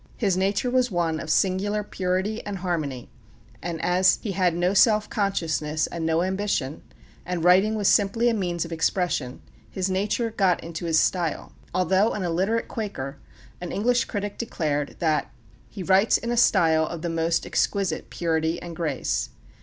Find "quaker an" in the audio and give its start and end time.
12.67-13.71